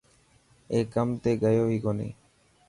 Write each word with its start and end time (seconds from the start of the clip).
اي 0.71 0.79
ڪم 0.93 1.07
تي 1.23 1.31
گيو 1.41 1.65
هي 1.71 1.77
ڪوني. 1.83 2.09